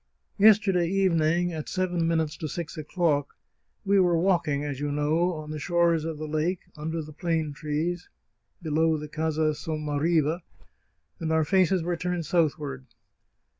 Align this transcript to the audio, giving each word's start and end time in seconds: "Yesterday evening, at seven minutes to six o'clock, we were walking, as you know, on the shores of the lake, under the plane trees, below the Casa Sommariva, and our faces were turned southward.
"Yesterday 0.49 0.87
evening, 0.87 1.53
at 1.53 1.69
seven 1.69 2.07
minutes 2.07 2.35
to 2.37 2.47
six 2.47 2.75
o'clock, 2.75 3.35
we 3.85 3.99
were 3.99 4.17
walking, 4.17 4.63
as 4.65 4.79
you 4.79 4.91
know, 4.91 5.31
on 5.33 5.51
the 5.51 5.59
shores 5.59 6.05
of 6.05 6.17
the 6.17 6.25
lake, 6.27 6.61
under 6.75 7.03
the 7.03 7.13
plane 7.13 7.53
trees, 7.53 8.09
below 8.63 8.97
the 8.97 9.07
Casa 9.07 9.53
Sommariva, 9.53 10.41
and 11.19 11.31
our 11.31 11.43
faces 11.45 11.83
were 11.83 11.95
turned 11.97 12.25
southward. 12.25 12.87